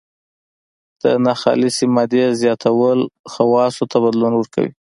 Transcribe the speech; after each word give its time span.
د 1.01 1.03
ناخالصې 1.25 1.85
مادې 1.95 2.23
زیاتول 2.41 2.99
خواصو 3.31 3.83
ته 3.91 3.97
بدلون 4.05 4.33
ورکوي. 4.35 4.71